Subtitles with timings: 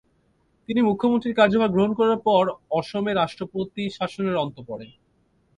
[0.69, 2.43] তিনি মুখ্যমন্ত্রীর কার্যভার গ্রহণ করার পর
[2.71, 4.87] অসমে রাষ্ট্রপতি শাসনের অন্ত পরে।